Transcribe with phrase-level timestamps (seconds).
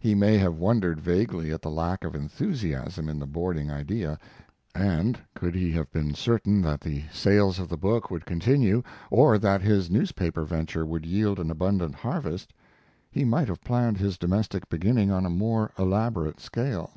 [0.00, 4.18] He may have wondered vaguely at the lack of enthusiasm in the boarding idea,
[4.74, 9.38] and could he have been certain that the sales of the book would continue, or
[9.38, 12.52] that his newspaper venture would yield an abundant harvest,
[13.08, 16.90] he might have planned his domestic beginning on a more elaborate scale.